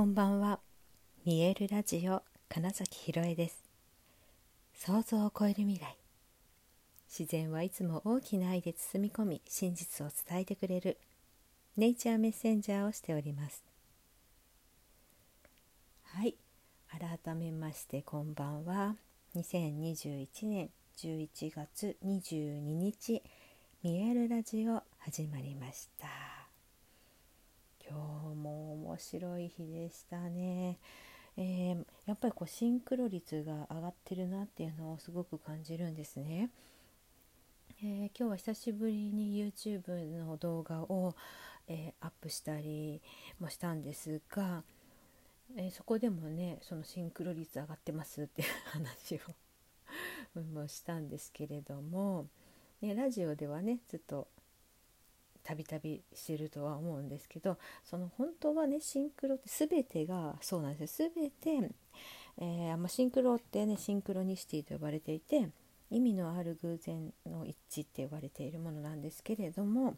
[0.00, 0.60] こんばんは。
[1.26, 3.62] 見えるラジオ金崎ひろえです。
[4.74, 5.94] 想像を超える未来。
[7.06, 10.96] 自然はいつも大きな愛で包み込み真実を伝えてくれる。
[11.76, 13.62] ネイチャーメッセンジャーをしております。
[16.04, 16.34] はい。
[16.88, 18.96] 改めましてこんばんは。
[19.36, 23.22] 2021年11月22日
[23.82, 26.39] 見えるラジオ始まりました。
[27.90, 30.78] 今日も面白い日でしたね、
[31.36, 36.50] えー、やっぱりこうシンクロ率が上がってるなっていうのをすごく感じるんですね、
[37.82, 39.90] えー、今日は久しぶりに YouTube
[40.24, 41.16] の動画を、
[41.66, 43.02] えー、アップしたり
[43.40, 44.62] もしたんですが、
[45.56, 49.20] えそこでもねそのシンクロ率上がってますっていう話
[50.36, 52.28] を もしたんですけれども、
[52.82, 54.28] ね、ラジオではねずっと
[55.42, 61.70] たびたびしてるとは思うんですけどその本当はねシンクロって全てがそうなんですよ全て、
[62.38, 65.48] えー、まあ、シンクロってねシンクロニシティと呼ばれていて
[65.90, 69.96] 意味のある偶然の一致って呼ばれているものなんですけれども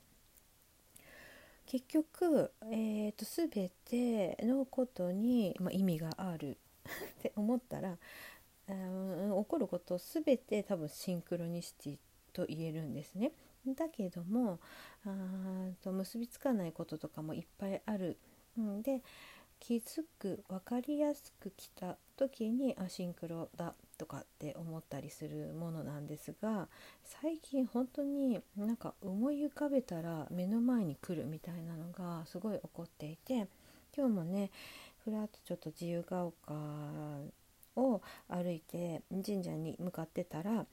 [1.66, 6.59] 結局、えーと、全てのことに、まあ、意味がある
[7.19, 7.98] って思ったら、
[8.69, 11.98] うん、起こること全て多分シンクロニシティ
[12.33, 13.33] と言えるんですね。
[13.66, 14.58] だけども
[15.05, 15.08] あ
[15.82, 18.19] と結びつかないこととかもいっぱいある。
[18.60, 19.00] んで
[19.58, 26.66] 気づく分かりやすく来た時にあシンクロだとかって思ったりするものなんですが
[27.04, 33.47] 最近本当になんか思い浮かべたら目の前に来るみたいなのがすごい起こっていて
[33.97, 34.50] 今日もね
[35.04, 36.54] ふらっとちょっと自由が丘
[37.76, 40.66] を歩いて神社に向かってたら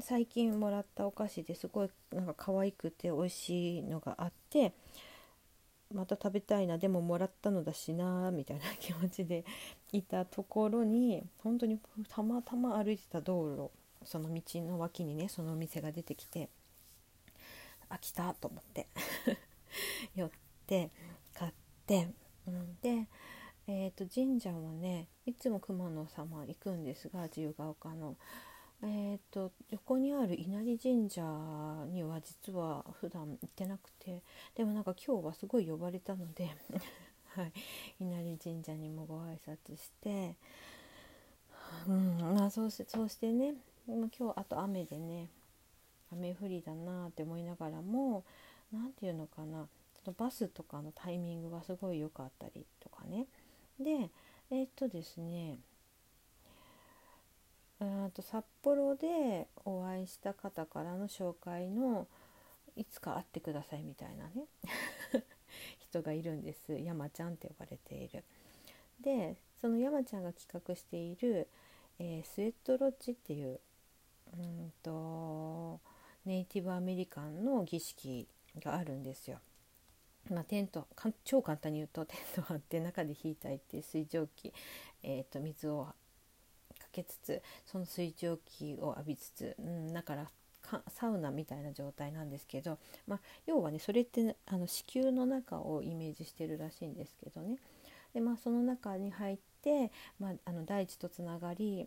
[0.00, 4.72] 最近もらったお菓子ですごいなんか可愛くて美味しいのがあって
[5.92, 9.44] また食べたいなでももらったのだしなみたいな気持ちで
[9.92, 11.78] いたところに本当に
[12.08, 13.70] たまたま歩いてた道路
[14.04, 16.48] その道の脇にねそのお店が出てきて
[17.88, 18.88] あ来たと思って
[20.16, 20.30] 寄っ
[20.66, 20.90] て
[21.38, 21.52] 買っ
[21.86, 22.08] て、
[22.48, 23.06] うん、で、
[23.68, 28.16] えー、と神社はねいつも熊野様行くんですが自由が丘の。
[28.82, 31.22] えーと、横にある稲荷神社
[31.90, 34.22] には実は普段行ってなくて
[34.54, 36.50] でもなんか今日はすごい呼ばれたので
[37.34, 37.52] はい、
[37.98, 40.36] 稲荷神社にもご挨拶して、
[41.88, 43.54] うんまあ、そうしそうしてね
[43.86, 45.28] 今日あと雨でね
[46.12, 48.24] 雨降りだなって思いながらも
[48.72, 49.66] 何て言うのかな
[50.04, 53.26] そのバスとかのタイミングがすごい良かったりとかね。
[53.80, 54.10] で
[54.50, 55.58] えー、っとですね
[57.80, 62.06] うんと札幌でお会いした方からの紹介の
[62.76, 64.46] いつか会ってくださいみたいなね
[65.78, 68.24] 人がいるんです山ちゃんって呼ばれている。
[69.00, 71.48] でその山ちゃんが企画している、
[71.98, 73.60] えー、スウェットロッジっていう
[74.32, 75.80] うんと
[76.24, 79.40] ネイティブアメリカンの儀式があるんですよ。
[80.30, 80.88] まあ、テント
[81.22, 84.52] 超簡単に言うと テント張って中で引いたいっていう水蒸気、
[85.02, 85.94] えーと水を
[86.94, 90.30] けつつその水蒸気を浴びつつ、うん、だから
[90.88, 97.58] サウナみたいな状態なんですけど、まあ、要はねそれって、あの子宮の中をイメージしてるらしいんですけどね。
[98.14, 101.86] で、まあ、その中に入って、まあ、あの大地とつながり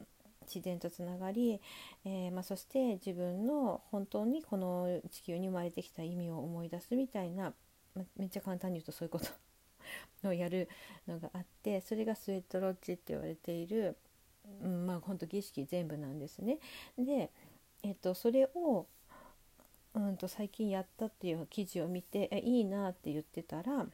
[0.54, 1.60] 自然とつながり、
[2.06, 7.54] えー、まあ、そして自分の本当にこの地球に生まれてきた意味を思い出すみたいな、
[7.96, 9.28] まめっちゃ簡単に言うとそういうこと
[10.30, 10.70] をやる
[11.08, 13.98] のがあってそれがスウェットロッジって言われている
[14.62, 16.60] うん、まあ本当儀式全部なんですね。
[16.98, 17.32] で、
[17.84, 18.88] えっと、それを、
[19.94, 23.88] うんと最近やったっていう記事を見てえいいなって言ってたら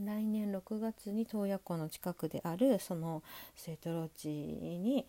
[0.00, 3.22] 来年6月に洞爺湖の近くであるその
[3.54, 5.06] セトロ地に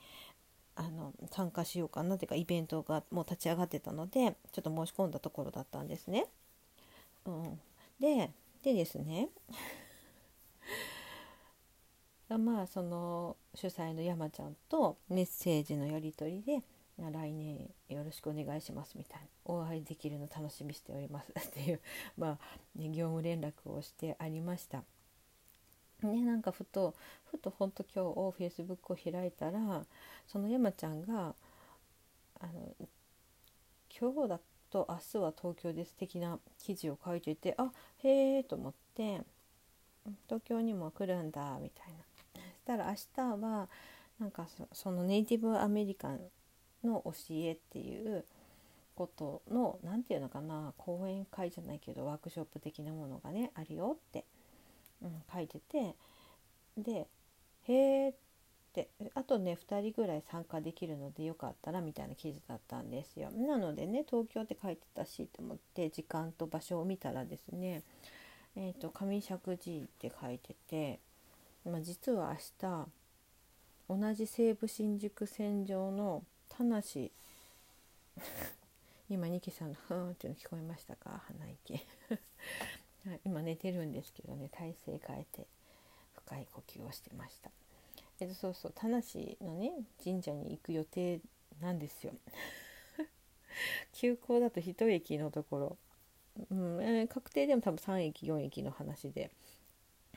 [0.75, 6.27] あの参加しようかなっていうかイベントがもう立ち上がってたのでちょっと申し込んだところだったんですね。
[7.25, 7.59] うん、
[7.99, 9.29] ででですね
[12.29, 16.63] まあその主催の山ちゃんとメッセージのやり取りで
[16.97, 21.81] 来年よろしくお願いしますみたいなお会いできるの楽しみしております っていう
[22.17, 24.83] まあ、ね、業務連絡をしてありました。
[26.01, 26.93] ね、なんかふと
[27.25, 29.85] ふとほんと今日フェイスブックを開いたら
[30.27, 31.35] その山ちゃんが
[32.39, 32.75] あの
[33.97, 34.39] 今日だ
[34.69, 37.71] と明日は東京です的な記事を書いていてあ
[38.03, 39.21] へえと思って
[40.27, 42.04] 東京にも来るんだみたいな
[42.65, 43.69] したら明日は
[44.19, 46.19] なんかそのネイティブアメリカン
[46.83, 48.25] の教えっていう
[48.95, 54.25] ことの何て言うのかな講演会じゃないけどワークショップ的なものがねあるよって、
[55.03, 55.95] うん、書いてて
[56.77, 57.07] で
[57.67, 58.13] へえっ
[58.73, 63.29] てあとね2人ぐらい参加できるのでよかったらみたいな記事だったんですよ。
[63.31, 67.83] なのでね東京って書いてたしと思って時間と場所を見たらですね
[68.57, 69.57] えーと、上石神っ
[69.99, 70.99] て書いてて、
[71.65, 72.35] まあ、実は明
[72.69, 72.87] 日
[73.89, 76.79] 同じ西武新宿線上の田無
[79.09, 81.23] 今ニキさんの「ふーん」っていうの聞こえましたか？
[81.27, 81.79] 鼻息
[83.23, 85.47] 今寝てるんですけどね体勢変えて
[86.13, 87.51] 深い呼吸をしてました。
[88.19, 89.01] えっと、そうそう田無
[89.41, 89.73] のね
[90.03, 91.19] 神社に行く予定
[91.61, 92.13] なんですよ。
[93.93, 95.77] 急行だと一駅のところ、
[96.51, 99.31] うんえー、確定でも多分3駅4駅の話で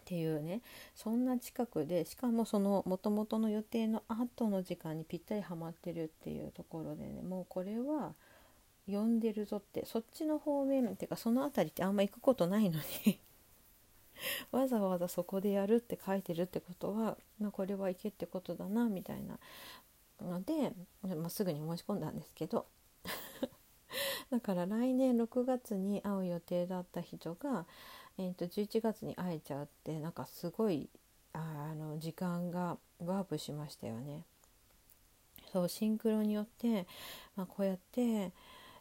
[0.08, 0.62] っていうね
[0.94, 8.14] そんな近くでしかもそのもともとの予定の後の時間にぴったりはまってるっていうところでねもうこれは
[8.86, 13.20] 呼んでるぞってそっちの方面っていうかその辺りってあんま行くことないのに
[14.50, 19.38] わざわざそこでやるって書いてるってことは、まあ、これは行けってことだなみたいな
[20.22, 20.72] ので、
[21.02, 22.64] まあ、すぐに申し込んだんですけど
[24.30, 27.66] だから来年6月に会う予定だった人が、
[28.18, 30.88] えー、と11月に会えちゃってなんかすごい
[31.32, 34.24] あの時間がワープしましたよね。
[35.52, 36.86] そうシンクロによって、
[37.36, 38.32] まあ、こうやって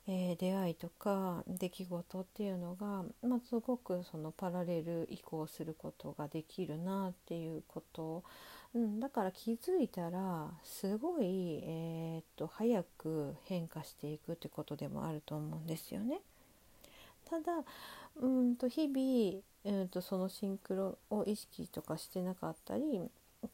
[0.09, 8.23] えー、出会いとか出来事っていうのが、まあ、すごくそのパラレル移行することができるなっていうこと、
[8.73, 16.21] うん、だから気づいたらすごい、えー、っと早く変化していくってことでもあると思うんですよね。
[17.29, 17.63] ただ
[18.21, 23.01] うんと日々、うんとそのシンクロを意識とかしてなかったり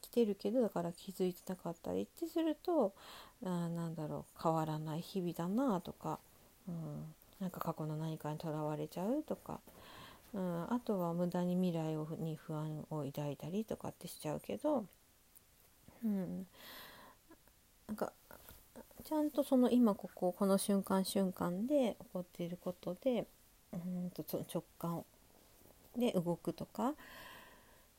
[0.01, 2.93] 来てるけどだから気づいてなかったりってすると
[3.43, 6.19] あなんだろう変わらない日々だなとか
[6.67, 9.59] うん、なんか過去の何かにとらわれちゃうとか、
[10.33, 14.85] うん、あとは無駄に未来をに不安を抱いたりとかってしちゃうけど、
[16.03, 16.45] うん、
[17.87, 18.11] なんか
[19.03, 23.25] ちゃんとその今こここの瞬間瞬間で起こっていることで
[23.73, 24.23] うんと
[24.53, 25.03] 直感。
[25.97, 26.93] で動くとか、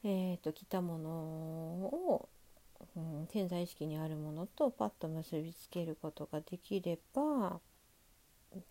[0.03, 2.29] えーと、来たものを、
[2.97, 7.61] うん、潜在意識にあるものとパッと結びつけることができれば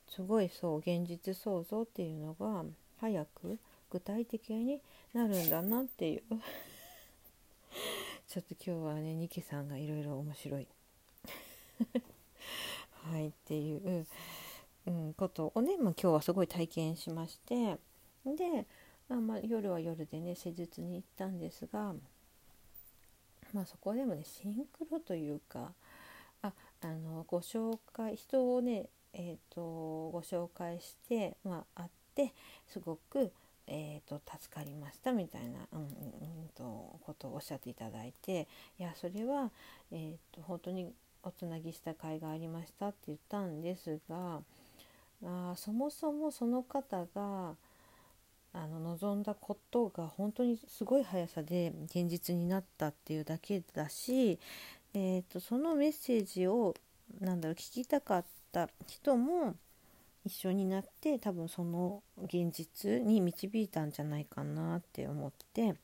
[0.10, 2.64] すごいそう現実創造っていうのが
[3.00, 3.58] 早く
[3.90, 4.82] 具体的に
[5.14, 6.24] なるんだなっていう。
[8.28, 10.68] ちょっと今日はねニキさんがいろいろ面白い。
[13.12, 14.08] はいっていう、
[14.86, 17.78] うん、ことをね、まあ、今日はすごい体験しまして
[18.26, 18.66] で、
[19.10, 21.94] あ、まあ夜は夜でね施術に行ったんですが、
[23.54, 25.72] まあ、そこでもねシンクロというか
[26.42, 26.52] あ
[26.82, 29.62] あのご紹介人をねえーと、
[30.10, 32.34] ご紹介して、まあ、会って
[32.68, 33.32] すごく、
[33.68, 35.88] えーと、助かりましたみたいな、うんうん
[36.56, 36.64] と
[37.04, 38.48] ことをおっしゃっていただいて
[38.78, 39.50] いやそれは、
[39.92, 40.92] えーと、本当に
[41.24, 44.42] おつなぎした甲斐がありましたって言ったんですが
[45.26, 47.56] あそもそもその方が
[48.54, 54.40] あの望んだことが本当にすごい速さで現実になったっていうだけだし、
[54.94, 56.76] えーとそのメッセージを
[57.20, 59.56] なんだろう聞きたかったった人も
[60.24, 65.76] 一緒になって多分その現実に導いたんじゃないかなって思って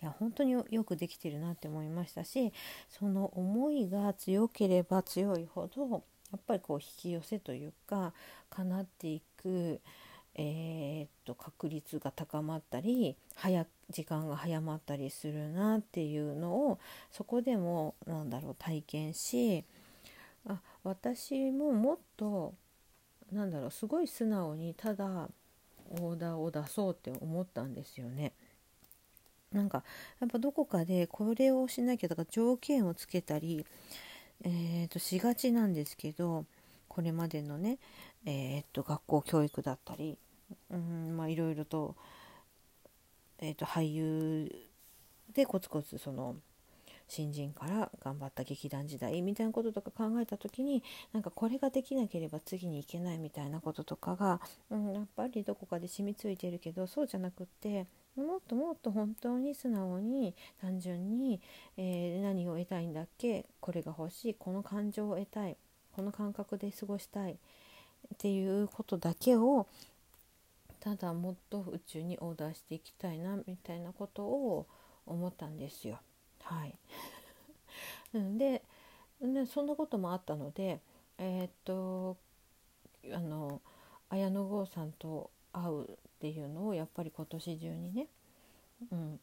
[0.00, 2.52] いや本当によくできてるなって思いましたし
[2.90, 8.12] その思いが強ければ強いほどやっぱりこう引き寄せというか
[8.50, 9.80] 叶っていく、
[10.34, 16.78] えー、っと確率が高まったり早時間が早まったりするなっていうのを
[17.10, 19.64] そこでもなんだろう体験し
[20.46, 22.54] あ私ももっと
[23.30, 25.28] なんだろうすごい素直にただ
[26.00, 28.32] オーダーを出そうって思ったんですよね。
[29.52, 29.84] なんか
[30.20, 33.66] やっぱどこかでこれをしなきゃとか条件をつけたり、
[34.44, 36.44] えー、としがちなんですけど
[36.88, 37.78] これまでのね、
[38.26, 40.18] えー、と学校教育だったり、
[40.70, 41.96] うんまあ、いろいろと,、
[43.38, 44.50] えー、と俳優
[45.32, 46.36] でコツコツその
[47.12, 54.40] 新人から頑張った劇団時代みたいなこととか考えた時になんかこれができなければ次に行けないみたいなこととかが、
[54.70, 61.38] うん、やっぱりどこかで染みついてるけどそうじゃなくってもっともっと本当に素直に単純に、
[61.76, 65.58] えー、何を得たいんだっけこれが欲しいこの感情を得たい
[65.94, 67.36] この感覚で過ごしたいっ
[68.16, 69.66] ていうことだけを
[70.80, 74.66] ただもっと宇宙にオーダーしていきたいなみたいなことを
[75.04, 76.00] 思ったんですよ。
[76.42, 76.76] はい、
[78.38, 78.62] で
[79.20, 80.80] でそんなこともあったので
[81.18, 82.16] えー、っと
[83.12, 83.60] あの
[84.08, 85.86] 綾野剛さんと会うっ
[86.20, 88.08] ていうのをやっぱり今年中にね、
[88.90, 89.20] うん、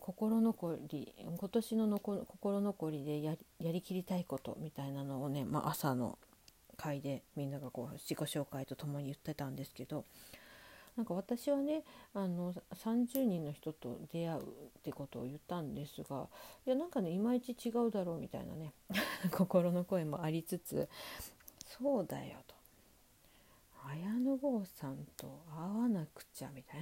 [0.00, 6.18] 心残り今年ののこ心残りでややりきりたいことみたいなのをね、まあ、朝の
[6.76, 10.04] 会でみんながこう自己紹介とともに言ってたんですけど
[10.96, 11.82] なんか私はね
[12.14, 14.42] あの30人の人と出会うっ
[14.82, 16.28] てことを言ったんですが
[16.66, 18.72] いやなんかねいまいち違うだろうみたいなね
[19.32, 20.88] 心の声もありつつ
[21.66, 22.54] そうだよと。
[23.86, 26.80] 綾野剛さんと会わなくちゃみたい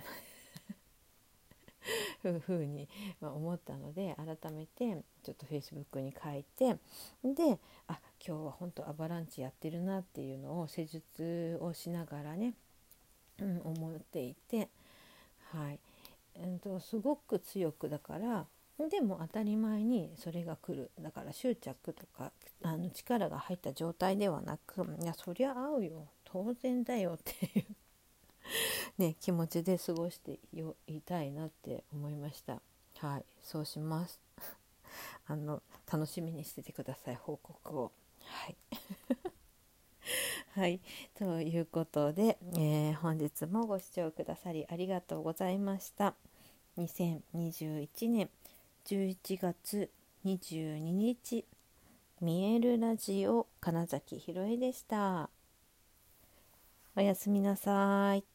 [2.32, 2.88] なふうに
[3.20, 6.78] 思ったので改めてちょっとフェイスブックに書いて
[7.24, 12.54] であ今日は本当アバランチやってるなっていうのを施術をしながらね
[13.40, 14.68] うん、思っていて、
[15.52, 15.78] はい。
[16.34, 18.46] えーと、すごく強くだから
[18.88, 20.90] でも当たり前にそれが来る。
[21.00, 26.08] だから執着とかあの力が入った状態ではなくいやそりゃ合うよ。
[26.24, 27.66] 当然だよっていう
[28.98, 30.38] ね、気持ちで過ごして
[30.86, 32.60] いたいなって思いました。
[32.98, 33.24] はい。
[33.42, 34.20] そうします。
[35.26, 37.92] あの楽しみにしててください報告を。
[38.20, 38.56] はい。
[40.54, 40.80] はい、
[41.18, 46.14] ということで、えー、本日もご視聴くださりありがとうございました。
[46.76, 48.28] 2021年
[48.84, 49.90] 11月
[50.26, 51.46] 22日、
[52.20, 55.30] 見えるラジオ金崎ひろえでした。
[56.96, 58.31] おやすみなさい。